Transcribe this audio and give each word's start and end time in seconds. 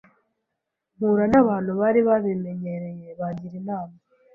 mpura 0.95 1.23
n’abantu 1.31 1.71
bari 1.79 1.99
babimenyereye 2.07 3.07
bangira 3.19 3.55
inama 3.61 3.95